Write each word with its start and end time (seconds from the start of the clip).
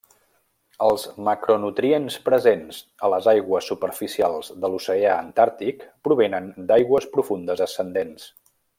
Els 0.85 1.03
macronutrients 1.27 2.15
presents 2.29 2.79
a 3.07 3.11
les 3.15 3.29
aigües 3.35 3.69
superficials 3.73 4.51
de 4.65 4.73
l'oceà 4.73 5.15
Antàrtic 5.27 5.87
provenen 6.09 6.53
d'aigües 6.73 7.11
profundes 7.17 7.67
ascendents. 7.71 8.31